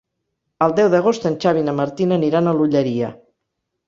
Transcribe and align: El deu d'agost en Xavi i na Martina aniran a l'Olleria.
El 0.67 0.71
deu 0.77 0.87
d'agost 0.93 1.27
en 1.29 1.37
Xavi 1.43 1.61
i 1.63 1.67
na 1.67 1.75
Martina 1.79 2.17
aniran 2.21 2.49
a 2.49 2.55
l'Olleria. 2.61 3.11